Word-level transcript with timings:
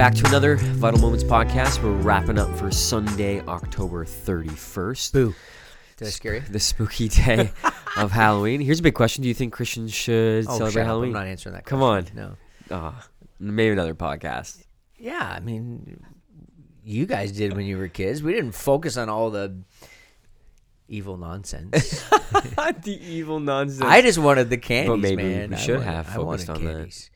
Back 0.00 0.14
to 0.14 0.26
another 0.28 0.56
Vital 0.56 0.98
Moments 0.98 1.22
podcast. 1.22 1.82
We're 1.82 1.92
wrapping 1.92 2.38
up 2.38 2.48
for 2.56 2.70
Sunday, 2.70 3.42
October 3.42 4.06
31st. 4.06 5.12
Boo. 5.12 5.34
Did 6.00 6.08
I 6.08 6.10
scare 6.10 6.34
you? 6.36 6.40
The 6.40 6.58
spooky 6.60 7.08
day 7.08 7.50
of 7.96 8.10
Halloween. 8.22 8.60
Here's 8.60 8.80
a 8.80 8.82
big 8.82 8.94
question 8.94 9.22
Do 9.22 9.28
you 9.28 9.34
think 9.34 9.52
Christians 9.52 9.92
should 9.92 10.46
Oh, 10.48 10.56
celebrate. 10.58 10.84
Halloween? 10.84 11.08
I'm 11.10 11.22
not 11.22 11.26
answering 11.26 11.54
that. 11.54 11.64
Come 11.66 11.80
question. 11.80 12.16
No. 12.16 12.36
Ah, 12.70 13.06
maybe 13.38 13.70
another 13.72 13.94
podcast. 13.94 14.64
Yeah, 14.98 15.18
I 15.36 15.40
mean, 15.40 16.02
you 16.84 17.06
guys 17.06 17.32
did 17.32 17.54
when 17.56 17.66
you 17.66 17.76
were 17.78 17.88
kids. 17.88 18.22
We 18.22 18.32
didn't 18.32 18.52
focus 18.52 18.96
on 18.96 19.08
all 19.08 19.30
the 19.30 19.56
evil 20.88 21.16
nonsense. 21.16 21.70
the 22.10 22.98
evil 23.02 23.40
nonsense. 23.40 23.82
I 23.82 24.02
just 24.02 24.18
wanted 24.18 24.50
the 24.50 24.56
candies, 24.58 24.90
But 24.90 24.98
maybe 25.00 25.22
man. 25.22 25.50
we 25.50 25.56
should 25.56 25.78
wanted- 25.78 25.90
have 25.92 26.06
focused 26.08 26.50
on 26.50 26.64
that. 26.64 27.08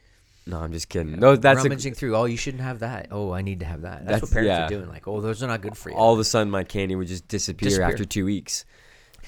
No, 0.47 0.59
I'm 0.59 0.73
just 0.73 0.89
kidding. 0.89 1.19
No, 1.19 1.37
that's 1.37 1.61
a, 1.61 1.63
rummaging 1.65 1.95
through. 1.95 2.15
Oh, 2.17 2.27
you 2.27 2.37
shouldn't 2.37 2.63
have 2.63 2.81
that. 2.81 3.09
Oh, 3.11 3.33
I 3.33 3.41
need 3.43 3.61
to 3.61 3.67
have 3.67 3.83
that. 3.83 4.05
That's, 4.05 4.21
That's- 4.21 4.23
what 4.23 4.31
parents 4.33 4.49
yeah. 4.49 4.67
are 4.67 4.69
doing. 4.69 4.89
Like, 4.89 5.09
oh, 5.09 5.21
those 5.21 5.43
are 5.43 5.47
not 5.47 5.63
good 5.63 5.77
for 5.77 5.91
you. 5.91 5.97
all 5.97 6.13
of 6.13 6.19
a 6.19 6.25
sudden 6.25 6.51
my 6.51 6.65
candy 6.65 6.97
would 6.97 7.09
just 7.09 7.27
disappear, 7.29 7.71
Disappear. 7.71 7.89
after 7.91 8.05
two 8.05 8.25
weeks. 8.27 8.65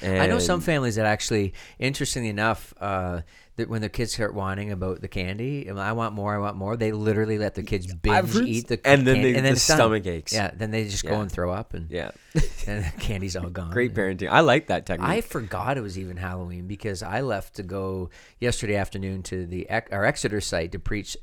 And 0.02 0.18
I 0.22 0.26
know 0.26 0.38
some 0.38 0.60
families 0.60 0.96
that 0.96 1.06
actually, 1.06 1.54
interestingly 1.78 2.28
enough, 2.28 2.74
uh, 2.80 3.22
that 3.56 3.70
when 3.70 3.80
their 3.80 3.88
kids 3.88 4.12
start 4.12 4.34
whining 4.34 4.70
about 4.70 5.00
the 5.00 5.08
candy, 5.08 5.70
I 5.70 5.92
want 5.92 6.14
more, 6.14 6.34
I 6.34 6.38
want 6.38 6.56
more, 6.56 6.76
they 6.76 6.92
literally 6.92 7.38
let 7.38 7.54
their 7.54 7.64
kids 7.64 7.92
binge 7.94 8.34
heard- 8.34 8.46
eat 8.46 8.68
the 8.68 8.78
and 8.86 9.06
then 9.06 9.14
candy, 9.16 9.32
they- 9.32 9.38
and 9.38 9.46
then 9.46 9.54
the 9.54 9.64
done. 9.66 9.76
stomach 9.78 10.06
aches. 10.06 10.32
Yeah, 10.34 10.50
then 10.54 10.70
they 10.70 10.84
just 10.84 11.04
Yeah. 11.04 11.10
go 11.12 11.20
and 11.22 11.32
throw 11.32 11.50
up, 11.52 11.72
and, 11.72 11.90
Yeah. 11.90 12.10
and 12.66 12.84
the 12.84 12.92
candy's 12.98 13.34
all 13.34 13.48
gone. 13.48 13.70
Great 13.70 13.94
parenting. 13.94 14.28
I 14.28 14.40
like 14.40 14.66
that 14.66 14.84
technique. 14.84 15.08
I 15.08 15.20
forgot 15.22 15.78
it 15.78 15.80
was 15.80 15.98
even 15.98 16.18
Halloween 16.18 16.66
because 16.66 17.02
I 17.02 17.22
left 17.22 17.54
to 17.56 17.62
go 17.62 18.10
yesterday 18.40 18.76
afternoon 18.76 19.22
to 19.24 19.46
the 19.46 19.66
our 19.70 20.04
Exeter 20.04 20.42
site 20.42 20.72
to 20.72 20.78
preach 20.78 21.16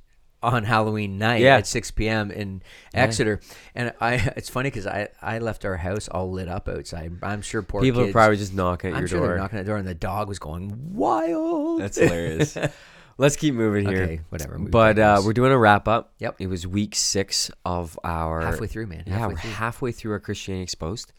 on 0.43 0.63
Halloween 0.65 1.17
night 1.17 1.41
Yeah. 1.41 1.57
at 1.57 1.65
6 1.67 1.91
p.m. 1.91 2.29
in 2.29 2.61
Exeter, 2.93 3.39
and 3.73 3.93
I 4.01 4.13
it's 4.35 4.49
funny 4.49 4.69
because 4.69 4.85
I 4.85 5.07
I 5.21 5.39
left 5.39 5.65
our 5.65 5.77
house 5.77 6.07
all 6.09 6.29
lit 6.31 6.47
up 6.47 6.67
outside. 6.69 7.13
I'm 7.23 7.41
sure 7.41 7.61
poor 7.63 7.81
People 7.81 8.01
are 8.01 8.11
probably 8.11 8.37
just 8.37 8.53
knocking 8.53 8.91
at 8.91 8.95
I'm 8.97 9.01
your 9.01 9.07
sure 9.07 9.19
door. 9.19 9.27
they're 9.29 9.37
knocking 9.37 9.59
at 9.59 9.65
the 9.65 9.69
door, 9.71 9.77
and 9.77 9.87
the 9.87 9.95
dog 9.95 10.27
was 10.27 10.37
going 10.39 10.93
wild. 10.93 11.81
That's 11.81 11.97
hilarious. 11.97 12.57
Let's 13.19 13.35
keep 13.35 13.53
moving 13.53 13.87
here. 13.87 14.01
okay, 14.03 14.21
whatever. 14.29 14.57
But 14.57 14.97
uh, 14.97 15.21
we're 15.23 15.33
doing 15.33 15.51
a 15.51 15.57
wrap 15.57 15.87
up. 15.87 16.13
Yep. 16.17 16.37
It 16.39 16.47
was 16.47 16.65
week 16.65 16.95
six 16.95 17.51
of 17.63 17.97
our 18.03 18.41
halfway 18.41 18.65
through, 18.65 18.87
man. 18.87 19.03
Yeah, 19.05 19.19
halfway 19.19 19.33
we're 19.35 19.39
through. 19.39 19.51
halfway 19.51 19.91
through 19.91 20.11
our 20.13 20.19
Christianity 20.19 20.63
Exposed 20.63 21.13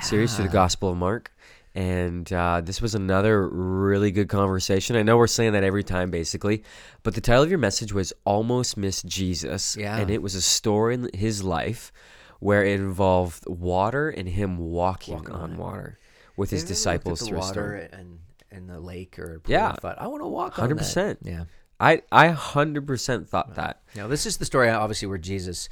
series 0.00 0.34
through 0.34 0.46
the 0.46 0.52
Gospel 0.52 0.90
of 0.90 0.96
Mark. 0.96 1.30
And 1.74 2.32
uh, 2.32 2.60
this 2.60 2.80
was 2.80 2.94
another 2.94 3.48
really 3.48 4.12
good 4.12 4.28
conversation. 4.28 4.94
I 4.94 5.02
know 5.02 5.16
we're 5.16 5.26
saying 5.26 5.54
that 5.54 5.64
every 5.64 5.82
time, 5.82 6.10
basically, 6.10 6.62
but 7.02 7.14
the 7.16 7.20
title 7.20 7.42
of 7.42 7.50
your 7.50 7.58
message 7.58 7.92
was 7.92 8.12
Almost 8.24 8.76
Miss 8.76 9.02
Jesus. 9.02 9.76
Yeah. 9.76 9.96
And 9.98 10.08
it 10.08 10.22
was 10.22 10.36
a 10.36 10.42
story 10.42 10.94
in 10.94 11.10
his 11.12 11.42
life 11.42 11.92
where 12.38 12.64
it 12.64 12.78
involved 12.78 13.44
water 13.48 14.08
and 14.08 14.28
him 14.28 14.58
walking, 14.58 15.14
Walking 15.14 15.34
on, 15.34 15.52
on 15.52 15.56
water 15.56 15.98
with 16.36 16.50
his 16.50 16.62
Have 16.62 16.68
you 16.70 16.74
ever 16.74 16.76
looked 16.76 16.76
at 16.76 16.76
disciples 16.76 17.28
through 17.28 17.38
water 17.38 17.88
and 17.92 18.18
and 18.52 18.70
the 18.70 18.78
lake 18.78 19.18
or 19.18 19.40
Yeah. 19.48 19.72
thought, 19.72 19.98
I 20.00 20.06
want 20.06 20.22
to 20.22 20.28
walk 20.28 20.58
on 20.60 20.68
that." 20.68 20.76
100%. 20.78 21.16
Yeah. 21.22 21.44
I, 21.80 22.02
I 22.12 22.28
100% 22.28 23.26
thought 23.26 23.56
that. 23.56 23.82
Now 23.96 24.06
this 24.06 24.26
is 24.26 24.36
the 24.36 24.44
story, 24.44 24.70
obviously, 24.70 25.08
where 25.08 25.18
Jesus 25.18 25.68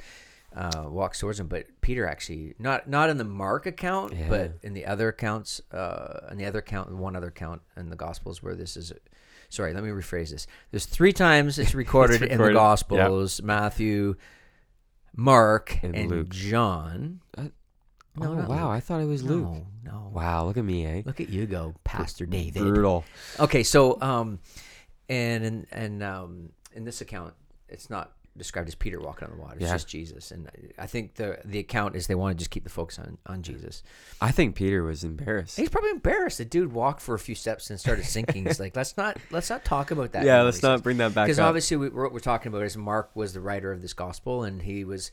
uh, 0.55 0.85
walks 0.87 1.19
towards 1.19 1.39
him, 1.39 1.47
but 1.47 1.65
Peter 1.81 2.07
actually 2.07 2.53
not 2.59 2.87
not 2.87 3.09
in 3.09 3.17
the 3.17 3.23
Mark 3.23 3.65
account, 3.65 4.13
Yeah. 4.13 4.29
but 4.29 4.51
in 4.61 4.73
the 4.73 4.85
other 4.85 5.07
accounts, 5.09 5.61
uh, 5.71 6.27
in 6.31 6.37
the 6.37 6.45
other 6.45 6.59
account, 6.59 6.93
one 6.95 7.15
other 7.15 7.27
account 7.27 7.61
in 7.75 7.89
the 7.89 7.95
Gospels 7.95 8.41
where 8.43 8.55
this 8.55 8.77
is. 8.77 8.93
Sorry, 9.49 9.73
let 9.73 9.83
me 9.83 9.89
rephrase 9.91 10.31
this. 10.31 10.47
There's 10.71 10.85
three 10.85 11.13
times 11.13 11.59
it's 11.59 11.75
recorded, 11.85 12.21
in 12.23 12.29
the 12.29 12.43
recorded, 12.43 12.53
Gospels: 12.55 13.41
Matthew, 13.41 14.15
Mark, 15.15 15.79
And 15.83 15.95
and, 15.95 16.09
Luke. 16.09 16.29
John. 16.29 17.21
Uh, 17.37 17.49
No, 18.15 18.31
oh, 18.31 18.35
wow. 18.35 18.47
Luke. 18.47 18.59
I 18.77 18.79
thought 18.79 19.01
it 19.01 19.05
was 19.07 19.23
Luke. 19.23 19.43
No, 19.43 19.67
no. 19.83 20.11
Wow, 20.13 20.45
look 20.45 20.57
at 20.57 20.63
me, 20.65 20.85
eh? 20.85 21.01
Look 21.05 21.19
at 21.19 21.29
you 21.29 21.45
go, 21.47 21.73
Pastor 21.83 22.25
David. 22.25 22.61
Brutal. 22.61 23.03
Okay, 23.39 23.63
so 23.63 23.99
um, 24.01 24.39
and 25.09 25.43
and 25.43 25.67
and 25.71 26.03
um, 26.03 26.49
in 26.73 26.83
this 26.83 27.01
account, 27.01 27.33
it's 27.69 27.89
not 27.89 28.11
described 28.37 28.67
as 28.67 28.75
Peter 28.75 28.99
walking 28.99 29.27
on 29.27 29.35
the 29.35 29.41
water. 29.41 29.55
It's 29.57 29.63
Yeah. 29.65 29.73
just 29.73 29.87
Jesus, 29.87 30.31
and 30.31 30.49
I 30.77 30.87
think 30.87 31.15
the 31.15 31.39
the 31.45 31.59
account 31.59 31.95
is 31.95 32.07
they 32.07 32.15
want 32.15 32.35
to 32.35 32.39
just 32.39 32.49
keep 32.51 32.63
the 32.63 32.69
focus 32.69 32.97
on 32.99 33.17
on 33.25 33.43
Jesus. 33.43 33.83
I 34.21 34.31
think 34.31 34.55
Peter 34.55 34.83
was 34.83 35.03
embarrassed. 35.03 35.57
He's 35.57 35.69
probably 35.69 35.91
embarrassed. 35.91 36.39
The 36.39 36.45
dude 36.45 36.73
walked 36.73 37.01
for 37.01 37.13
a 37.15 37.19
few 37.19 37.35
steps 37.35 37.69
and 37.69 37.79
started 37.79 38.05
sinking. 38.05 38.45
He's 38.45 38.59
like, 38.59 38.75
let's 38.75 38.97
not 38.97 39.17
let's 39.31 39.49
not 39.49 39.63
talk 39.65 39.91
about 39.91 40.13
that. 40.13 40.25
yeah, 40.25 40.41
let's 40.41 40.63
not 40.63 40.81
bring 40.83 40.97
that 40.97 41.13
back 41.13 41.27
because 41.27 41.39
obviously 41.39 41.77
we, 41.77 41.89
what 41.89 42.11
we're 42.11 42.19
talking 42.19 42.51
about 42.51 42.63
is 42.63 42.75
Mark 42.75 43.15
was 43.15 43.33
the 43.33 43.41
writer 43.41 43.71
of 43.71 43.81
this 43.81 43.93
gospel, 43.93 44.43
and 44.43 44.61
he 44.61 44.83
was. 44.83 45.11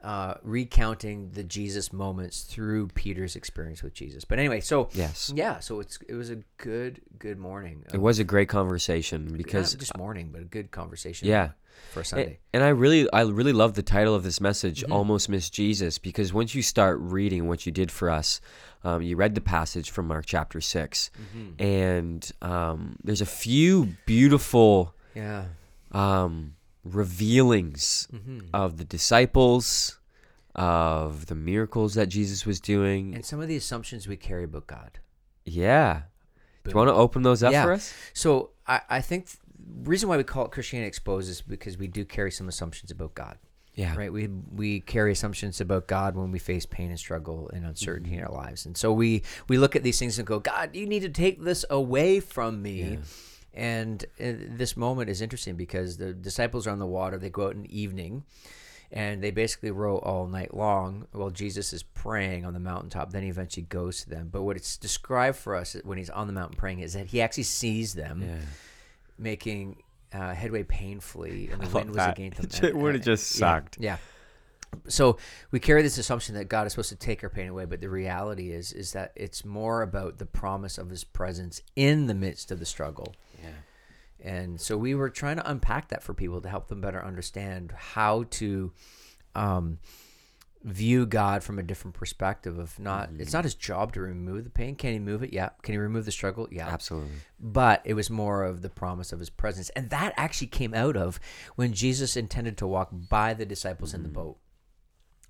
Uh, 0.00 0.34
recounting 0.44 1.28
the 1.32 1.42
Jesus 1.42 1.92
moments 1.92 2.42
through 2.42 2.86
Peter's 2.94 3.34
experience 3.34 3.82
with 3.82 3.94
Jesus, 3.94 4.24
but 4.24 4.38
anyway, 4.38 4.60
so 4.60 4.88
Yes. 4.92 5.32
yeah, 5.34 5.58
so 5.58 5.80
it's 5.80 5.98
it 6.08 6.14
was 6.14 6.30
a 6.30 6.36
good 6.56 7.00
good 7.18 7.36
morning. 7.36 7.84
It 7.92 8.00
was 8.00 8.20
a 8.20 8.24
great 8.24 8.48
conversation 8.48 9.26
because 9.36 9.74
Not 9.74 9.80
just 9.80 9.96
morning, 9.96 10.30
but 10.32 10.40
a 10.42 10.44
good 10.44 10.70
conversation. 10.70 11.26
Yeah. 11.26 11.50
For 11.92 12.04
Sunday. 12.04 12.38
And 12.52 12.62
I 12.62 12.68
really, 12.68 13.10
I 13.12 13.22
really 13.22 13.52
love 13.52 13.74
the 13.74 13.82
title 13.82 14.14
of 14.14 14.22
this 14.22 14.40
message, 14.40 14.82
Mm-hmm. 14.82 14.92
"Almost 14.92 15.28
Miss 15.28 15.48
Jesus," 15.50 15.98
because 15.98 16.32
once 16.32 16.54
you 16.54 16.62
start 16.62 16.98
reading 17.00 17.48
what 17.48 17.66
you 17.66 17.72
did 17.72 17.90
for 17.90 18.10
us, 18.10 18.40
um, 18.84 19.02
you 19.02 19.16
read 19.16 19.34
the 19.34 19.40
passage 19.40 19.90
from 19.90 20.06
Mark 20.08 20.24
chapter 20.26 20.60
6 20.60 21.10
Mm-hmm. 21.20 21.62
and 21.62 22.32
um, 22.42 22.96
there's 23.02 23.20
a 23.20 23.26
few 23.26 23.94
beautiful 24.06 24.94
yeah, 25.14 25.44
um, 25.92 26.54
revealings 26.84 28.08
Mm-hmm. 28.12 28.40
of 28.54 28.76
the 28.76 28.84
disciples, 28.84 29.98
of 30.54 31.26
the 31.26 31.34
miracles 31.34 31.94
that 31.94 32.06
Jesus 32.08 32.44
was 32.46 32.60
doing. 32.60 33.14
and 33.14 33.24
some 33.24 33.40
of 33.40 33.48
the 33.48 33.56
assumptions 33.56 34.06
we 34.08 34.16
carry 34.16 34.44
about 34.44 34.66
God. 34.66 34.98
yeah, 35.44 36.02
do 36.64 36.70
you 36.70 36.76
want 36.76 36.88
to 36.88 36.94
open 36.94 37.22
those 37.22 37.42
up 37.42 37.52
Yeah. 37.52 37.64
for 37.64 37.72
us? 37.72 37.94
So 38.12 38.50
I, 38.66 38.80
I 38.90 39.00
think 39.00 39.26
th- 39.26 39.38
reason 39.88 40.08
why 40.08 40.16
we 40.16 40.24
call 40.24 40.44
it 40.44 40.50
Christianity 40.52 40.88
Exposed 40.88 41.28
is 41.28 41.40
because 41.42 41.76
we 41.78 41.88
do 41.88 42.04
carry 42.04 42.30
some 42.30 42.48
assumptions 42.48 42.90
about 42.90 43.14
God. 43.14 43.38
Yeah, 43.74 43.94
Right, 43.96 44.12
we 44.12 44.26
we 44.26 44.80
carry 44.80 45.12
assumptions 45.12 45.60
about 45.60 45.86
God 45.86 46.16
when 46.16 46.32
we 46.32 46.40
face 46.40 46.66
pain 46.66 46.90
and 46.90 46.98
struggle 46.98 47.48
and 47.54 47.64
uncertainty 47.64 48.16
in 48.16 48.24
our 48.24 48.32
lives, 48.32 48.66
and 48.66 48.76
so 48.76 48.92
we 48.92 49.22
we 49.48 49.56
look 49.56 49.76
at 49.76 49.84
these 49.84 49.98
things 50.00 50.18
and 50.18 50.26
go, 50.26 50.40
God, 50.40 50.74
you 50.74 50.84
need 50.86 51.02
to 51.02 51.08
take 51.08 51.42
this 51.44 51.64
away 51.70 52.18
from 52.18 52.60
me. 52.60 52.98
And 53.54 54.04
uh, 54.20 54.34
this 54.56 54.76
moment 54.76 55.10
is 55.10 55.20
interesting 55.20 55.54
because 55.56 55.96
the 55.96 56.12
disciples 56.12 56.66
are 56.66 56.70
on 56.70 56.80
the 56.80 56.86
water. 56.86 57.18
They 57.18 57.30
go 57.30 57.46
out 57.46 57.54
in 57.54 57.62
the 57.62 57.80
evening, 57.80 58.24
and 58.90 59.22
they 59.22 59.30
basically 59.30 59.70
row 59.70 59.98
all 59.98 60.26
night 60.26 60.54
long 60.54 61.06
while 61.12 61.30
Jesus 61.30 61.72
is 61.72 61.82
praying 61.84 62.44
on 62.44 62.54
the 62.54 62.60
mountaintop. 62.60 63.12
Then 63.12 63.22
he 63.22 63.28
eventually 63.28 63.66
goes 63.68 64.02
to 64.02 64.10
them. 64.10 64.28
But 64.30 64.42
what 64.42 64.56
it's 64.56 64.76
described 64.76 65.36
for 65.38 65.54
us 65.54 65.76
when 65.84 65.98
he's 65.98 66.10
on 66.10 66.26
the 66.26 66.32
mountain 66.32 66.56
praying 66.56 66.80
is 66.80 66.94
that 66.94 67.06
he 67.06 67.20
actually 67.20 67.44
sees 67.44 67.94
them 67.94 68.22
Yeah. 68.22 68.36
Making 69.18 69.82
uh, 70.12 70.34
headway 70.34 70.62
painfully, 70.62 71.48
and 71.52 71.60
the 71.62 71.68
wind 71.68 71.90
was 71.90 71.96
that. 71.96 72.18
against 72.18 72.40
them. 72.60 72.64
It 72.70 72.76
would've 72.76 72.96
and- 72.96 73.04
just 73.04 73.34
yeah, 73.34 73.38
sucked. 73.38 73.78
Yeah. 73.80 73.96
So 74.86 75.16
we 75.50 75.60
carry 75.60 75.80
this 75.80 75.96
assumption 75.96 76.34
that 76.34 76.44
God 76.48 76.66
is 76.66 76.72
supposed 76.74 76.90
to 76.90 76.96
take 76.96 77.22
our 77.24 77.30
pain 77.30 77.48
away, 77.48 77.64
but 77.64 77.80
the 77.80 77.88
reality 77.88 78.50
is 78.50 78.72
is 78.72 78.92
that 78.92 79.12
it's 79.16 79.42
more 79.44 79.80
about 79.82 80.18
the 80.18 80.26
promise 80.26 80.76
of 80.76 80.90
His 80.90 81.04
presence 81.04 81.62
in 81.74 82.06
the 82.06 82.14
midst 82.14 82.50
of 82.50 82.58
the 82.58 82.66
struggle. 82.66 83.14
Yeah. 83.42 83.50
And 84.20 84.60
so 84.60 84.76
we 84.76 84.94
were 84.94 85.08
trying 85.10 85.36
to 85.36 85.50
unpack 85.50 85.88
that 85.88 86.02
for 86.02 86.12
people 86.12 86.40
to 86.42 86.48
help 86.48 86.68
them 86.68 86.80
better 86.80 87.02
understand 87.02 87.72
how 87.76 88.24
to 88.30 88.72
um, 89.34 89.78
view 90.64 91.06
God 91.06 91.42
from 91.42 91.58
a 91.58 91.62
different 91.62 91.94
perspective 91.94 92.58
of 92.58 92.78
not 92.78 93.10
it's 93.18 93.32
not 93.32 93.40
mm-hmm. 93.40 93.44
his 93.44 93.54
job 93.54 93.92
to 93.94 94.00
remove 94.00 94.44
the 94.44 94.50
pain. 94.50 94.74
Can 94.74 94.92
he 94.92 94.98
move 94.98 95.22
it? 95.22 95.32
Yeah. 95.32 95.50
Can 95.62 95.72
he 95.72 95.78
remove 95.78 96.04
the 96.04 96.12
struggle? 96.12 96.48
Yeah. 96.50 96.68
Absolutely. 96.68 97.10
But 97.38 97.82
it 97.84 97.94
was 97.94 98.10
more 98.10 98.44
of 98.44 98.62
the 98.62 98.68
promise 98.68 99.12
of 99.12 99.20
his 99.20 99.30
presence. 99.30 99.70
And 99.70 99.90
that 99.90 100.14
actually 100.16 100.48
came 100.48 100.74
out 100.74 100.96
of 100.96 101.20
when 101.56 101.72
Jesus 101.72 102.16
intended 102.16 102.56
to 102.58 102.66
walk 102.66 102.88
by 102.92 103.34
the 103.34 103.46
disciples 103.46 103.94
in 103.94 104.02
the 104.02 104.08
mm-hmm. 104.08 104.20
boat. 104.20 104.38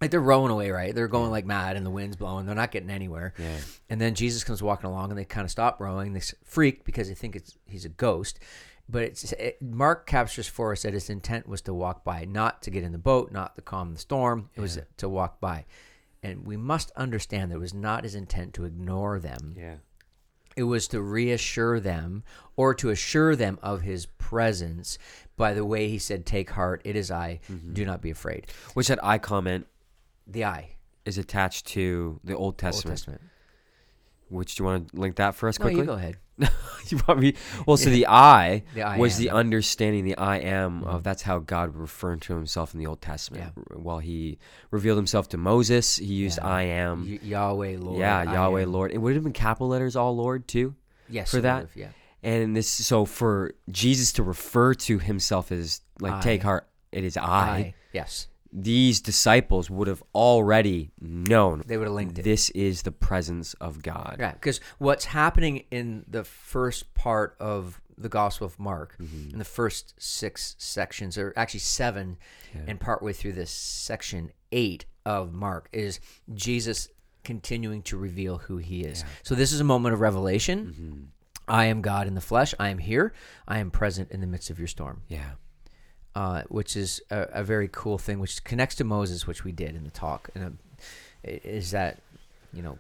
Like 0.00 0.12
they're 0.12 0.20
rowing 0.20 0.52
away, 0.52 0.70
right? 0.70 0.94
They're 0.94 1.08
going 1.08 1.30
like 1.30 1.44
mad 1.44 1.76
and 1.76 1.84
the 1.84 1.90
wind's 1.90 2.16
blowing. 2.16 2.46
They're 2.46 2.54
not 2.54 2.70
getting 2.70 2.90
anywhere. 2.90 3.34
Yeah. 3.36 3.58
And 3.90 4.00
then 4.00 4.14
Jesus 4.14 4.44
comes 4.44 4.62
walking 4.62 4.88
along 4.88 5.10
and 5.10 5.18
they 5.18 5.24
kind 5.24 5.44
of 5.44 5.50
stop 5.50 5.80
rowing. 5.80 6.12
They 6.12 6.22
freak 6.44 6.84
because 6.84 7.08
they 7.08 7.14
think 7.14 7.34
it's 7.34 7.56
he's 7.66 7.84
a 7.84 7.90
ghost. 7.90 8.38
But 8.88 9.02
it's 9.02 9.32
it, 9.32 9.60
Mark 9.60 10.06
captures 10.06 10.48
for 10.48 10.72
us 10.72 10.82
that 10.82 10.94
his 10.94 11.10
intent 11.10 11.46
was 11.46 11.60
to 11.62 11.74
walk 11.74 12.04
by, 12.04 12.24
not 12.24 12.62
to 12.62 12.70
get 12.70 12.82
in 12.82 12.92
the 12.92 12.98
boat, 12.98 13.30
not 13.32 13.54
to 13.56 13.62
calm 13.62 13.92
the 13.92 13.98
storm. 13.98 14.48
It 14.56 14.60
was 14.60 14.78
to 14.96 15.08
walk 15.08 15.40
by. 15.40 15.66
And 16.22 16.46
we 16.46 16.56
must 16.56 16.90
understand 16.92 17.50
that 17.50 17.56
it 17.56 17.60
was 17.60 17.74
not 17.74 18.04
his 18.04 18.14
intent 18.14 18.54
to 18.54 18.64
ignore 18.64 19.18
them 19.20 19.54
Yeah. 19.56 19.76
It 20.56 20.64
was 20.64 20.88
to 20.88 21.00
reassure 21.00 21.78
them 21.78 22.24
or 22.56 22.74
to 22.74 22.90
assure 22.90 23.36
them 23.36 23.58
of 23.62 23.82
his 23.82 24.06
presence 24.06 24.98
by 25.36 25.54
the 25.54 25.64
way 25.64 25.88
he 25.88 25.98
said, 25.98 26.26
Take 26.26 26.50
heart, 26.50 26.82
it 26.84 26.96
is 26.96 27.10
I, 27.12 27.38
Mm-hmm. 27.52 27.74
do 27.74 27.84
not 27.84 28.02
be 28.02 28.10
afraid. 28.10 28.46
Which 28.74 28.88
that 28.88 28.98
I 29.04 29.18
comment 29.18 29.66
The 30.26 30.44
I, 30.44 30.70
is 31.04 31.16
attached 31.18 31.66
to 31.68 32.18
the 32.24 32.32
Old 32.34 32.42
Old 32.42 32.58
Testament. 32.58 33.20
Which 34.30 34.54
do 34.56 34.62
you 34.62 34.66
want 34.66 34.88
to 34.90 34.96
link 35.00 35.16
that 35.16 35.34
for 35.34 35.48
us 35.48 35.58
No, 35.58 35.64
quickly? 35.64 35.80
you 35.80 35.86
go 35.86 35.92
ahead. 35.94 36.16
you 36.88 37.00
want 37.08 37.18
me? 37.20 37.34
Well, 37.66 37.76
so 37.76 37.90
the 37.90 38.06
I, 38.08 38.62
The 38.74 38.82
I 38.82 38.96
was 38.98 39.16
am. 39.16 39.22
the 39.24 39.30
understanding, 39.30 40.04
the 40.04 40.16
I 40.16 40.36
am 40.38 40.80
mm-hmm. 40.80 40.88
of 40.88 41.02
that's 41.02 41.22
how 41.22 41.38
God 41.40 41.74
referred 41.74 42.20
to 42.22 42.34
himself 42.34 42.74
in 42.74 42.80
the 42.80 42.86
Old 42.86 43.00
Testament. 43.00 43.52
While 43.74 43.98
he 43.98 44.38
revealed 44.70 44.98
himself 44.98 45.28
to 45.30 45.36
Moses, 45.36 45.96
he 45.96 46.06
used 46.06 46.38
Yeah. 46.38 46.46
I 46.46 46.62
am. 46.62 47.04
Y- 47.04 47.18
Yahweh, 47.22 47.76
Lord. 47.80 47.98
yeah, 47.98 48.18
I 48.18 48.24
Yahweh, 48.32 48.62
am. 48.62 48.72
Lord. 48.72 48.92
It 48.92 48.98
would 48.98 49.14
have 49.14 49.24
been 49.24 49.32
capital 49.32 49.68
letters, 49.68 49.96
all 49.96 50.14
Lord, 50.14 50.46
too. 50.46 50.74
Yes, 51.08 51.30
for 51.30 51.40
that. 51.40 51.68
Yeah. 51.74 51.88
And 52.22 52.54
this, 52.56 52.68
so 52.68 53.04
for 53.04 53.54
Jesus 53.70 54.12
to 54.14 54.22
refer 54.22 54.74
to 54.74 54.98
himself 54.98 55.50
as 55.50 55.80
like, 56.00 56.12
I. 56.14 56.20
take 56.20 56.42
heart, 56.42 56.68
it 56.92 57.02
is 57.04 57.16
I. 57.16 57.22
I. 57.22 57.74
Yes. 57.92 58.28
These 58.52 59.00
disciples 59.00 59.68
would 59.70 59.88
have 59.88 60.02
already 60.14 60.90
known 61.00 61.62
They 61.66 61.76
would 61.76 61.86
have 61.86 61.94
linked 61.94 62.18
it. 62.18 62.22
this 62.22 62.48
is 62.50 62.82
the 62.82 62.92
presence 62.92 63.54
of 63.54 63.82
God. 63.82 64.16
Yeah, 64.18 64.32
because 64.32 64.60
what's 64.78 65.04
happening 65.06 65.64
in 65.70 66.04
the 66.08 66.24
first 66.24 66.94
part 66.94 67.36
of 67.40 67.80
the 67.96 68.08
Gospel 68.08 68.46
of 68.46 68.58
Mark, 68.58 68.96
Mm-hmm. 69.00 69.30
in 69.32 69.38
the 69.38 69.44
first 69.44 69.94
six 69.98 70.54
sections, 70.58 71.18
or 71.18 71.32
actually 71.36 71.60
seven, 71.60 72.16
and 72.66 72.80
partway 72.80 73.12
through 73.12 73.32
this 73.34 73.50
section 73.50 74.30
eight 74.52 74.86
of 75.04 75.32
Mark, 75.32 75.68
is 75.72 76.00
Jesus 76.32 76.88
continuing 77.24 77.82
to 77.82 77.98
reveal 77.98 78.38
who 78.38 78.56
he 78.56 78.82
is. 78.82 79.04
So 79.24 79.34
this 79.34 79.52
is 79.52 79.60
a 79.60 79.64
moment 79.64 79.92
of 79.94 80.00
revelation. 80.00 80.66
Mm-hmm. 80.66 81.00
I 81.48 81.64
am 81.66 81.82
God 81.82 82.06
in 82.06 82.14
the 82.14 82.20
flesh. 82.20 82.54
I 82.58 82.68
am 82.70 82.78
here. 82.78 83.12
I 83.46 83.58
am 83.58 83.70
present 83.70 84.10
in 84.10 84.20
the 84.20 84.26
midst 84.26 84.48
of 84.50 84.58
your 84.58 84.68
storm. 84.68 85.02
Yeah. 85.08 85.32
Uh, 86.14 86.42
which 86.48 86.76
is 86.76 87.00
a, 87.10 87.28
a 87.32 87.44
very 87.44 87.68
cool 87.70 87.98
thing, 87.98 88.18
which 88.18 88.42
connects 88.44 88.74
to 88.76 88.84
Moses, 88.84 89.26
which 89.26 89.44
we 89.44 89.52
did 89.52 89.74
in 89.76 89.84
the 89.84 89.90
talk, 89.90 90.30
and 90.34 90.44
um, 90.44 90.58
is 91.24 91.70
that 91.72 92.00
you 92.52 92.62
know 92.62 92.78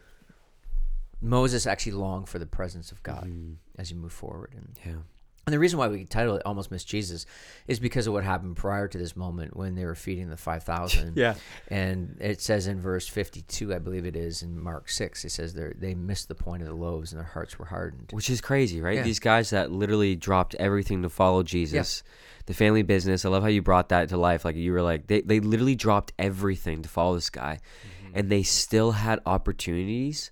Moses 1.20 1.66
actually 1.66 1.92
longed 1.92 2.28
for 2.28 2.38
the 2.38 2.46
presence 2.46 2.92
of 2.92 3.02
God 3.02 3.30
as 3.76 3.90
you 3.90 3.96
move 3.96 4.12
forward, 4.12 4.52
and 4.54 4.78
Yeah. 4.84 5.00
And 5.48 5.52
the 5.54 5.58
reason 5.58 5.78
why 5.78 5.88
we 5.88 6.04
title 6.04 6.36
it 6.36 6.42
"Almost 6.46 6.70
Miss 6.70 6.84
Jesus" 6.84 7.26
is 7.66 7.80
because 7.80 8.06
of 8.06 8.12
what 8.12 8.22
happened 8.24 8.56
prior 8.56 8.86
to 8.88 8.98
this 8.98 9.16
moment 9.16 9.56
when 9.56 9.74
they 9.74 9.84
were 9.84 9.94
feeding 9.94 10.28
the 10.30 10.36
five 10.36 10.62
thousand. 10.62 11.16
Yeah. 11.16 11.34
And 11.68 12.16
it 12.20 12.40
says 12.40 12.66
in 12.66 12.80
verse 12.80 13.08
52, 13.08 13.74
I 13.74 13.78
believe 13.78 14.04
it 14.06 14.14
is, 14.16 14.42
in 14.42 14.58
Mark 14.60 14.88
6, 14.90 15.24
it 15.24 15.30
says 15.30 15.54
they 15.54 15.72
they 15.76 15.94
missed 15.94 16.28
the 16.28 16.34
point 16.34 16.62
of 16.62 16.68
the 16.68 16.74
loaves 16.74 17.12
and 17.12 17.18
their 17.20 17.26
hearts 17.28 17.58
were 17.58 17.64
hardened. 17.66 18.10
Which 18.12 18.30
is 18.30 18.40
crazy, 18.40 18.80
right? 18.80 18.96
Yeah. 18.96 19.02
These 19.02 19.20
guys 19.20 19.50
that 19.50 19.70
literally 19.72 20.14
dropped 20.16 20.54
everything 20.56 21.02
to 21.02 21.08
follow 21.08 21.42
Jesus, 21.42 22.02
the 22.46 22.54
family 22.54 22.82
business. 22.82 23.24
I 23.24 23.28
love 23.30 23.42
how 23.42 23.48
you 23.48 23.62
brought 23.62 23.88
that 23.88 24.08
to 24.10 24.16
life. 24.16 24.44
Like 24.44 24.56
you 24.56 24.72
were 24.72 24.82
like, 24.82 25.06
they, 25.06 25.20
they 25.22 25.40
literally 25.40 25.74
dropped 25.74 26.12
everything 26.18 26.82
to 26.82 26.88
follow 26.88 27.14
this 27.14 27.30
guy, 27.30 27.58
Mm-hmm. 27.58 28.18
and 28.18 28.30
they 28.30 28.42
still 28.42 28.92
had 28.92 29.20
opportunities 29.26 30.30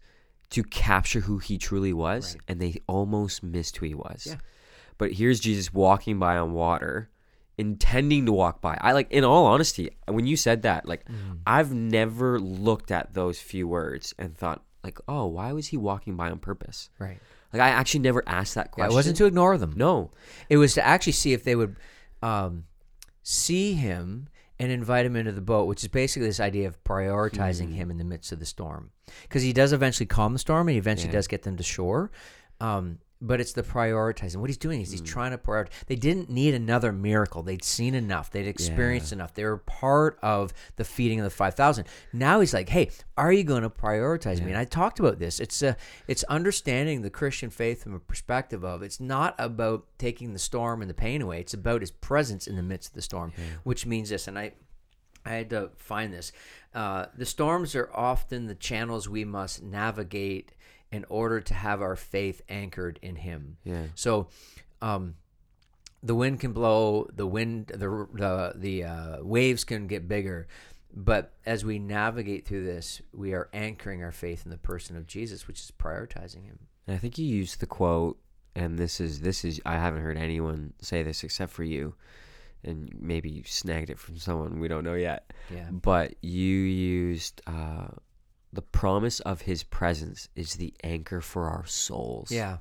to 0.51 0.63
capture 0.63 1.21
who 1.21 1.39
he 1.39 1.59
truly 1.59 1.93
was, 1.93 2.35
Right. 2.35 2.43
and 2.49 2.61
they 2.61 2.81
almost 2.87 3.43
missed 3.43 3.77
who 3.79 3.87
he 3.87 3.95
was. 3.95 4.27
Yeah. 4.29 4.37
But 4.99 5.13
here's 5.13 5.41
Jesus 5.41 5.73
walking 5.73 6.19
by 6.19 6.37
on 6.37 6.53
water, 6.53 7.11
intending 7.59 8.27
to 8.27 8.33
walk 8.33 8.61
by. 8.61 8.77
I 8.81 8.93
like, 8.93 9.11
in 9.11 9.25
all 9.25 9.47
honesty, 9.47 9.91
when 10.07 10.27
you 10.27 10.37
said 10.37 10.63
that, 10.63 10.87
like, 10.87 11.05
Mm-hmm. 11.07 11.33
I've 11.47 11.73
never 11.73 12.39
looked 12.41 12.91
at 12.91 13.15
those 13.15 13.39
few 13.39 13.69
words 13.69 14.15
and 14.19 14.37
thought, 14.37 14.63
like, 14.83 14.99
oh, 15.09 15.27
why 15.27 15.53
was 15.53 15.69
he 15.69 15.77
walking 15.77 16.17
by 16.17 16.31
on 16.31 16.39
purpose? 16.39 16.91
Right. 16.99 17.19
Like 17.53 17.63
I 17.63 17.69
actually 17.69 18.01
never 18.01 18.23
asked 18.27 18.55
that 18.57 18.67
Yeah, 18.69 18.73
question. 18.75 18.91
it 18.93 18.95
wasn't 18.95 19.17
to 19.19 19.25
ignore 19.27 19.57
them. 19.59 19.73
No. 19.77 20.11
It 20.49 20.57
was 20.59 20.75
to 20.75 20.85
actually 20.87 21.13
see 21.15 21.33
if 21.33 21.45
they 21.45 21.55
would 21.57 21.77
um, 22.23 22.65
see 23.23 23.75
him 23.75 24.29
and 24.59 24.71
invite 24.73 25.07
him 25.07 25.17
into 25.17 25.33
the 25.33 25.41
boat, 25.41 25.67
which 25.67 25.83
is 25.83 25.89
basically 25.89 26.27
this 26.29 26.41
idea 26.41 26.67
of 26.67 26.83
prioritizing 26.85 27.75
him 27.75 27.91
in 27.91 27.99
the 27.99 28.05
midst 28.05 28.33
of 28.33 28.39
the 28.41 28.47
storm. 28.47 28.91
Because 29.23 29.43
he 29.43 29.53
does 29.53 29.73
eventually 29.73 30.07
calm 30.07 30.33
the 30.33 30.39
storm 30.39 30.69
and 30.69 30.73
he 30.75 30.79
eventually 30.79 31.09
Yeah. 31.09 31.19
does 31.19 31.27
get 31.29 31.43
them 31.43 31.57
to 31.57 31.63
shore. 31.63 32.11
Um, 32.61 32.99
but 33.21 33.41
it's 33.41 33.53
the 33.53 33.63
prioritizing. 33.63 34.37
What 34.37 34.51
he's 34.51 34.59
doing 34.59 34.81
is 34.81 34.91
he's 34.91 35.01
trying 35.01 35.31
to 35.31 35.39
prioritize. 35.39 35.71
They 35.87 35.97
didn't 35.97 36.29
need 36.29 36.55
another 36.55 36.93
miracle. 36.93 37.43
They'd 37.43 37.65
seen 37.65 37.95
enough. 37.95 38.31
They'd 38.31 38.47
experienced 38.47 39.13
enough. 39.13 39.33
They 39.35 39.45
were 39.45 39.57
part 39.59 40.19
of 40.23 40.53
the 40.77 40.85
feeding 40.85 41.21
of 41.21 41.25
the 41.25 41.31
five 41.31 41.55
thousand. 41.55 41.87
Now 42.13 42.41
he's 42.41 42.53
like, 42.53 42.69
"Hey, 42.69 42.91
are 43.17 43.33
you 43.33 43.43
going 43.43 43.63
to 43.63 43.71
prioritize 43.71 44.43
me?" 44.43 44.51
And 44.51 44.59
I 44.59 44.65
talked 44.65 44.99
about 44.99 45.19
this. 45.19 45.41
It's 45.41 45.63
uh, 45.63 45.75
it's 46.07 46.25
understanding 46.25 47.03
the 47.03 47.11
Christian 47.11 47.51
faith 47.51 47.83
from 47.85 47.95
a 47.95 48.01
perspective 48.01 48.65
of 48.65 48.83
it's 48.83 49.01
not 49.01 49.35
about 49.39 49.87
taking 49.99 50.33
the 50.33 50.39
storm 50.39 50.83
and 50.83 50.91
the 50.91 50.95
pain 50.95 51.23
away. 51.23 51.41
It's 51.41 51.55
about 51.55 51.81
his 51.81 51.91
presence 51.91 52.47
in 52.47 52.57
the 52.57 52.63
midst 52.63 52.91
of 52.91 52.95
the 52.95 53.03
storm, 53.03 53.33
which 53.65 53.87
means 53.87 54.11
this. 54.11 54.29
And 54.29 54.39
I 54.39 54.53
I 55.25 55.31
had 55.31 55.51
to 55.51 55.71
find 55.77 56.13
this. 56.13 56.33
Uh, 56.75 57.07
the 57.17 57.25
storms 57.27 57.75
are 57.75 57.91
often 57.95 58.47
the 58.47 58.55
channels 58.55 59.09
we 59.09 59.25
must 59.25 59.63
navigate 59.63 60.53
in 60.93 61.05
order 61.09 61.41
to 61.41 61.55
have 61.55 61.83
our 61.83 61.97
faith 61.97 62.43
anchored 62.49 62.99
in 63.03 63.17
Him. 63.17 63.57
Yeah. 63.65 63.87
So, 63.95 64.29
um, 64.81 65.15
the 66.03 66.15
wind 66.15 66.41
can 66.41 66.53
blow, 66.53 67.09
the 67.13 67.27
wind, 67.27 67.69
the 67.69 68.07
the 68.13 68.53
the 68.55 68.85
uh, 68.85 69.17
waves 69.23 69.65
can 69.65 69.87
get 69.87 70.07
bigger, 70.07 70.47
but 70.95 71.33
as 71.45 71.65
we 71.65 71.79
navigate 71.79 72.47
through 72.47 72.65
this, 72.65 73.03
we 73.13 73.35
are 73.35 73.49
anchoring 73.53 74.03
our 74.03 74.13
faith 74.13 74.45
in 74.45 74.51
the 74.51 74.59
person 74.59 74.97
of 74.97 75.07
Jesus, 75.07 75.47
which 75.47 75.61
is 75.61 75.73
prioritizing 75.79 76.45
Him. 76.45 76.59
And 76.87 76.95
I 76.95 76.99
think 76.99 77.19
you 77.19 77.27
used 77.27 77.61
the 77.61 77.67
quote, 77.67 78.19
and 78.55 78.79
this 78.79 79.01
is 79.01 79.21
this 79.21 79.45
is 79.45 79.61
I 79.67 79.75
haven't 79.75 80.03
heard 80.03 80.17
anyone 80.17 80.73
say 80.81 81.03
this 81.03 81.25
except 81.25 81.53
for 81.53 81.65
you, 81.65 81.95
and 82.63 82.95
maybe 82.99 83.29
you 83.29 83.43
snagged 83.45 83.91
it 83.91 83.99
from 83.99 84.17
someone 84.17 84.61
we 84.61 84.69
don't 84.69 84.85
know 84.85 84.95
yet. 84.95 85.33
Yeah. 85.53 85.69
But 85.71 86.15
you 86.23 86.57
used 86.57 87.43
uh, 87.47 87.89
the 88.53 88.63
promise 88.63 89.21
of 89.21 89.43
His 89.43 89.63
presence 89.63 90.29
is 90.35 90.55
the 90.55 90.75
anchor 90.83 91.21
for 91.21 91.49
our 91.49 91.67
souls. 91.67 92.31
Yeah. 92.31 92.59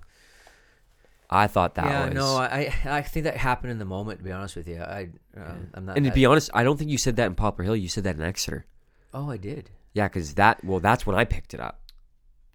I 1.30 1.48
thought 1.48 1.76
that 1.76 1.86
yeah. 1.86 2.06
was. 2.06 2.14
No, 2.14 2.38
I 2.38 2.74
I 2.86 3.02
think 3.02 3.24
that 3.24 3.38
happened 3.38 3.72
in 3.72 3.80
the 3.80 3.86
moment. 3.86 4.20
To 4.20 4.24
be 4.24 4.32
honest 4.32 4.56
with 4.56 4.68
you, 4.68 4.82
I 4.82 5.10
um, 5.36 5.70
I'm 5.74 5.86
not. 5.86 5.98
and 5.98 6.06
to 6.06 6.12
I- 6.12 6.16
be 6.16 6.26
honest, 6.26 6.50
I 6.54 6.64
don't 6.64 6.78
think 6.78 6.92
you 6.92 6.98
said 6.98 7.16
that 7.16 7.26
in 7.28 7.36
Poplar 7.36 7.66
Hill. 7.66 7.76
You 7.76 7.88
said 7.88 8.04
that 8.04 8.16
in 8.16 8.22
Exeter. 8.22 8.66
oh, 9.14 9.30
I 9.30 9.38
did. 9.38 9.72
Yeah, 9.94 10.08
because 10.08 10.36
that 10.36 10.64
well, 10.64 10.80
that's 10.80 11.06
when 11.06 11.16
I 11.16 11.26
picked 11.26 11.54
it 11.54 11.60
up. 11.60 11.82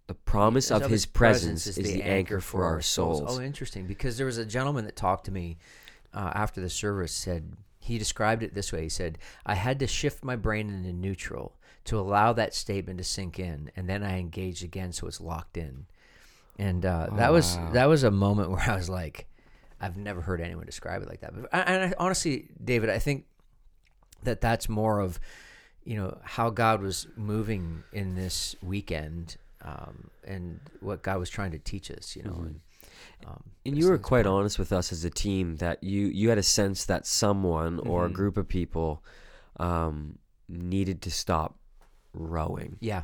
The 0.07 0.15
promise 0.15 0.71
of 0.71 0.87
His 0.87 1.07
presence 1.07 1.67
is 1.67 1.77
the 1.77 2.03
anchor 2.03 2.41
for 2.41 2.65
our 2.65 2.81
souls. 2.81 3.23
Oh, 3.27 3.41
interesting. 3.41 3.87
Because 3.87 4.17
there 4.17 4.27
was 4.27 4.39
a 4.39 4.45
gentleman 4.45 4.85
that 4.85 4.97
talked 4.97 5.25
to 5.27 5.31
me 5.33 5.59
uh, 6.13 6.33
after 6.35 6.61
the 6.61 6.71
service. 6.71 7.13
Said 7.13 7.53
he 7.81 7.99
described 7.99 8.43
it 8.43 8.55
this 8.55 8.73
way. 8.73 8.83
He 8.83 8.89
said, 8.89 9.19
"I 9.45 9.55
had 9.55 9.79
to 9.81 9.87
shift 9.87 10.23
my 10.23 10.37
brain 10.37 10.69
into 10.69 10.93
neutral 10.93 11.57
to 11.85 11.99
allow 11.99 12.33
that 12.35 12.55
statement 12.55 12.99
to 12.99 13.05
sink 13.05 13.39
in, 13.39 13.71
and 13.75 13.89
then 13.89 14.03
I 14.03 14.19
engaged 14.19 14.63
again, 14.63 14.93
so 14.93 15.07
it's 15.07 15.21
locked 15.21 15.57
in." 15.57 15.87
And 16.59 16.85
uh, 16.85 17.09
that 17.17 17.33
was 17.33 17.57
wow. 17.57 17.73
that 17.73 17.87
was 17.87 18.05
a 18.05 18.11
moment 18.11 18.51
where 18.53 18.71
I 18.71 18.77
was 18.77 18.91
like, 18.91 19.27
"I've 19.81 19.97
never 19.97 20.21
heard 20.21 20.41
anyone 20.41 20.67
describe 20.67 21.03
it 21.03 21.09
like 21.09 21.23
that." 21.23 21.35
But 21.35 21.49
and 21.53 21.85
I, 21.85 21.95
honestly, 21.99 22.49
David, 22.63 22.91
I 22.91 22.99
think 22.99 23.25
that 24.23 24.43
that's 24.43 24.69
more 24.69 25.01
of 25.01 25.19
you 25.83 25.97
know 25.97 26.19
how 26.23 26.51
God 26.51 26.83
was 26.83 27.07
moving 27.17 27.83
in 27.93 28.15
this 28.15 28.55
weekend 28.63 29.37
um, 29.63 30.11
and 30.25 30.61
what 30.81 31.03
God 31.03 31.19
was 31.19 31.31
trying 31.31 31.53
to 31.53 31.59
teach 31.59 31.91
us. 31.91 32.15
You 32.15 32.25
know, 32.25 32.37
and, 32.41 32.61
um, 33.27 33.43
And 33.67 33.77
you 33.79 33.89
were 33.89 33.99
quite 33.99 34.21
important. 34.21 34.41
honest 34.41 34.59
with 34.59 34.73
us 34.73 34.93
as 34.93 35.05
a 35.05 35.11
team 35.11 35.57
that 35.57 35.83
you 35.83 36.07
you 36.07 36.29
had 36.31 36.39
a 36.39 36.43
sense 36.43 36.85
that 36.87 37.07
someone 37.07 37.79
or 37.81 38.07
a 38.07 38.09
Mhm. 38.11 38.13
group 38.15 38.37
of 38.37 38.49
people 38.49 39.03
um, 39.59 40.19
needed 40.49 41.03
to 41.03 41.11
stop 41.11 41.59
rowing 42.15 42.77
Yeah, 42.81 43.03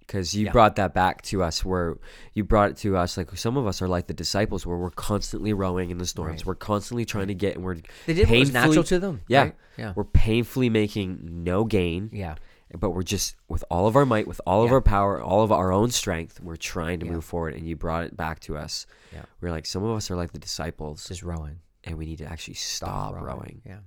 because 0.00 0.34
you 0.34 0.46
Yeah. 0.46 0.52
brought 0.52 0.76
that 0.76 0.92
back 0.94 1.22
to 1.22 1.42
us 1.42 1.64
where 1.64 1.96
you 2.34 2.44
brought 2.44 2.70
it 2.70 2.76
to 2.78 2.96
us 2.96 3.16
like 3.16 3.34
some 3.36 3.56
of 3.56 3.66
us 3.66 3.80
are 3.80 3.88
like 3.88 4.06
the 4.08 4.14
disciples 4.14 4.66
where 4.66 4.76
we're 4.76 4.90
constantly 4.90 5.52
rowing 5.52 5.90
in 5.90 5.98
the 5.98 6.06
storms 6.06 6.40
Right. 6.40 6.46
we're 6.46 6.54
constantly 6.56 7.04
trying 7.04 7.28
to 7.28 7.34
get 7.34 7.54
and 7.56 7.64
we're 7.64 7.76
they 8.06 8.14
did 8.14 8.28
what 8.28 8.38
was 8.40 8.52
natural 8.52 8.84
to 8.84 8.98
them. 8.98 9.20
yeah 9.28 9.42
right? 9.42 9.54
yeah, 9.78 9.92
we're 9.96 10.04
painfully 10.04 10.68
making 10.68 11.20
no 11.44 11.64
gain 11.64 12.10
yeah, 12.12 12.34
but 12.78 12.90
we're 12.90 13.02
just 13.02 13.36
with 13.48 13.64
all 13.70 13.86
of 13.86 13.94
our 13.96 14.04
might 14.04 14.26
with 14.26 14.40
all 14.46 14.64
of 14.64 14.72
our 14.72 14.80
power 14.80 15.22
all 15.22 15.42
of 15.42 15.52
our 15.52 15.70
own 15.72 15.90
strength 15.90 16.40
we're 16.40 16.56
trying 16.56 16.98
to 17.00 17.06
Yeah. 17.06 17.12
move 17.12 17.24
forward 17.24 17.54
and 17.54 17.66
you 17.66 17.76
brought 17.76 18.04
it 18.04 18.16
back 18.16 18.40
to 18.40 18.56
us 18.56 18.86
Yeah. 19.12 19.22
we're 19.40 19.50
like 19.52 19.66
some 19.66 19.84
of 19.84 19.96
us 19.96 20.10
are 20.10 20.16
like 20.16 20.32
the 20.32 20.38
disciples 20.38 21.06
just 21.06 21.22
rowing. 21.22 21.60
and 21.84 21.96
we 21.96 22.04
need 22.06 22.18
to 22.18 22.26
actually 22.26 22.54
stop, 22.54 23.14
rowing. 23.14 23.62
Yeah. 23.64 23.78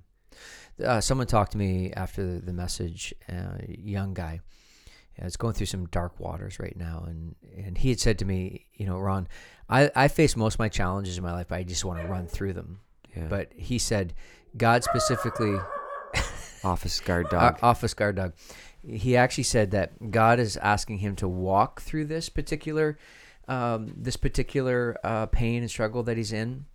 Uh, 0.82 1.00
someone 1.02 1.26
talked 1.26 1.52
to 1.52 1.58
me 1.58 1.92
after 1.92 2.38
the, 2.38 2.52
message. 2.54 3.12
Uh, 3.28 3.58
young 3.68 4.14
guy, 4.14 4.40
uh, 5.20 5.26
is 5.26 5.36
going 5.36 5.52
through 5.52 5.66
some 5.66 5.84
dark 5.88 6.18
waters 6.18 6.58
right 6.58 6.74
now, 6.74 7.04
and 7.06 7.34
and 7.54 7.76
he 7.76 7.90
had 7.90 8.00
said 8.00 8.18
to 8.20 8.24
me, 8.24 8.64
you 8.72 8.86
know, 8.86 8.98
Ron, 8.98 9.28
I 9.68 9.90
I 9.94 10.08
face 10.08 10.34
most 10.36 10.54
of 10.54 10.58
my 10.60 10.70
challenges 10.70 11.18
in 11.18 11.22
my 11.22 11.32
life, 11.32 11.48
but 11.48 11.56
I 11.58 11.62
just 11.64 11.84
want 11.84 12.00
to 12.00 12.06
run 12.08 12.26
through 12.26 12.54
them. 12.54 12.80
Yeah. 13.14 13.26
But 13.28 13.52
he 13.54 13.76
said, 13.78 14.14
God 14.56 14.82
specifically, 14.82 15.56
office 16.64 17.00
guard 17.00 17.26
uh, 17.26 17.30
dog. 17.30 17.58
office 17.62 17.94
guard 17.94 18.16
dog, 18.16 18.32
he 18.86 19.16
actually 19.16 19.44
said 19.44 19.70
that 19.72 20.10
God 20.10 20.38
is 20.38 20.56
asking 20.56 20.98
him 20.98 21.16
to 21.16 21.28
walk 21.28 21.80
through 21.80 22.06
this 22.06 22.28
particular 22.28 22.98
um, 23.48 23.92
this 23.96 24.16
particular 24.16 24.96
uh, 25.02 25.26
pain 25.26 25.62
and 25.62 25.70
struggle 25.70 26.04
that 26.04 26.16
he's 26.16 26.32
in, 26.32 26.66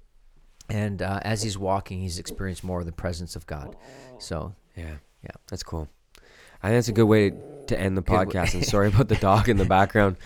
and 0.70 1.02
uh, 1.02 1.20
as 1.24 1.42
he's 1.42 1.58
walking, 1.58 2.02
he's 2.02 2.20
experienced 2.20 2.64
more 2.64 2.82
of 2.82 2.86
the 2.86 2.92
presence 2.92 3.36
of 3.36 3.46
God. 3.48 3.76
So 4.20 4.56
Yeah. 4.76 4.96
Yeah. 5.24 5.32
That's 5.48 5.64
cool. 5.64 5.88
I 6.62 6.70
think 6.70 6.78
that's 6.78 6.88
a 6.88 6.94
good 6.94 7.06
way 7.06 7.32
to 7.68 7.80
end 7.80 7.98
the 7.98 8.02
podcast. 8.02 8.54
and 8.54 8.66
sorry 8.74 8.90
about 8.90 9.08
the 9.08 9.16
dog 9.16 9.50
in 9.50 9.58
the 9.58 9.66
background. 9.66 10.18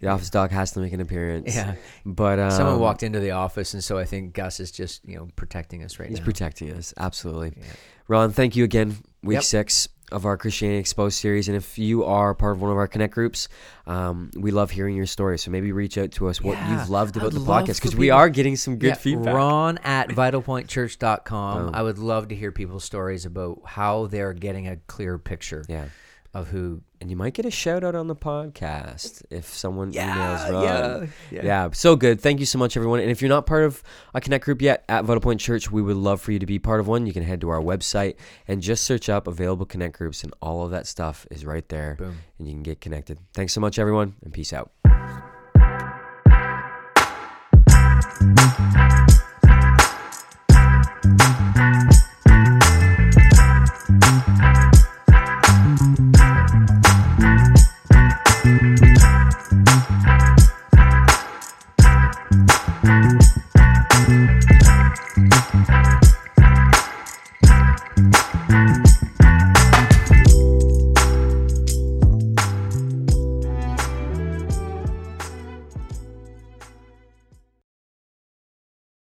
The 0.00 0.08
office 0.08 0.30
dog 0.30 0.50
has 0.52 0.70
to 0.72 0.80
make 0.80 0.92
an 0.92 1.00
appearance. 1.00 1.54
yeah, 1.56 1.74
But 2.06 2.38
um, 2.38 2.50
someone 2.52 2.78
walked 2.78 3.02
into 3.02 3.18
the 3.20 3.32
office, 3.32 3.74
and 3.74 3.82
so 3.82 3.98
I 3.98 4.04
think 4.04 4.32
Gus 4.34 4.60
is 4.60 4.70
just 4.70 5.04
you 5.04 5.16
know 5.16 5.28
protecting 5.36 5.82
us 5.82 5.98
right 5.98 6.08
He's 6.08 6.18
now. 6.18 6.24
He's 6.24 6.32
protecting 6.32 6.72
us. 6.72 6.94
Absolutely. 6.96 7.54
Yeah. 7.56 7.64
Ron, 8.06 8.32
thank 8.32 8.54
you 8.56 8.64
again. 8.64 8.96
Week 9.22 9.34
Yep. 9.36 9.42
six 9.42 9.88
of 10.10 10.24
our 10.24 10.38
Christianity 10.38 10.78
Exposed 10.78 11.18
series. 11.18 11.48
And 11.48 11.56
if 11.56 11.76
you 11.78 12.02
are 12.04 12.32
part 12.34 12.52
of 12.56 12.62
one 12.62 12.70
of 12.70 12.78
our 12.78 12.86
Connect 12.86 13.12
groups, 13.12 13.48
um, 13.86 14.30
we 14.36 14.50
love 14.50 14.70
hearing 14.70 14.96
your 14.96 15.04
stories. 15.04 15.42
So 15.42 15.50
maybe 15.50 15.70
reach 15.72 15.98
out 15.98 16.12
to 16.12 16.28
us 16.28 16.40
what 16.40 16.56
Yeah, 16.56 16.80
you've 16.80 16.88
loved 16.88 17.16
about 17.16 17.24
would 17.26 17.32
the 17.34 17.40
love 17.40 17.64
podcast 17.66 17.74
because 17.74 17.94
we 17.94 18.08
are 18.08 18.30
getting 18.30 18.56
some 18.56 18.78
good 18.78 18.86
Yeah, 18.88 18.94
feedback. 18.94 19.34
Ron 19.34 19.76
at 19.84 20.08
vitalpointchurch.com. 20.08 21.66
Boom. 21.66 21.74
I 21.74 21.82
would 21.82 21.98
love 21.98 22.28
to 22.28 22.34
hear 22.34 22.52
people's 22.52 22.84
stories 22.84 23.26
about 23.26 23.60
how 23.66 24.06
they're 24.06 24.32
getting 24.32 24.68
a 24.68 24.76
clear 24.86 25.18
picture 25.18 25.64
Yeah. 25.68 25.86
Of 26.34 26.48
who. 26.48 26.82
And 27.00 27.10
you 27.10 27.16
might 27.16 27.32
get 27.34 27.46
a 27.46 27.50
shout 27.50 27.84
out 27.84 27.94
on 27.94 28.08
the 28.08 28.16
podcast 28.16 29.22
if 29.30 29.46
someone 29.46 29.92
emails 29.92 30.50
Ron. 30.50 30.62
yeah, 30.64 31.06
Yeah. 31.30 31.44
yeah. 31.44 31.70
so 31.72 31.94
good. 31.96 32.20
Thank 32.20 32.40
you 32.40 32.46
so 32.46 32.58
much, 32.58 32.76
everyone. 32.76 32.98
And 33.00 33.10
if 33.10 33.22
you're 33.22 33.28
not 33.28 33.46
part 33.46 33.64
of 33.64 33.82
a 34.14 34.20
Connect 34.20 34.44
group 34.44 34.60
yet 34.60 34.84
at 34.88 35.04
Vital 35.04 35.20
Point 35.20 35.40
Church, 35.40 35.70
we 35.70 35.80
would 35.80 35.96
love 35.96 36.20
for 36.20 36.32
you 36.32 36.38
to 36.40 36.46
be 36.46 36.58
part 36.58 36.80
of 36.80 36.88
one. 36.88 37.06
You 37.06 37.12
can 37.12 37.22
head 37.22 37.40
to 37.42 37.48
our 37.50 37.60
website 37.60 38.16
and 38.48 38.60
just 38.60 38.82
search 38.84 39.08
up 39.08 39.26
available 39.28 39.64
Connect 39.64 39.96
groups, 39.96 40.24
and 40.24 40.34
all 40.42 40.64
of 40.64 40.70
that 40.72 40.86
stuff 40.88 41.24
is 41.30 41.44
right 41.44 41.68
there, 41.68 41.94
Boom. 41.98 42.16
and 42.38 42.48
you 42.48 42.54
can 42.54 42.62
get 42.64 42.80
connected. 42.80 43.18
Thanks 43.32 43.52
so 43.52 43.60
much, 43.60 43.78
everyone, 43.78 44.14
and 44.24 44.32
peace 44.32 44.52
out. 44.52 44.72